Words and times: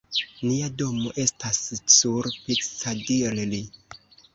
Nia 0.45 0.69
domo 0.79 1.11
estas 1.25 1.61
sur 1.99 2.33
Piccadilli. 2.49 3.67